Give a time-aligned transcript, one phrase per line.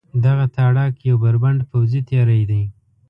[0.25, 2.63] دغه تاړاک یو بربنډ پوځي تېری دی.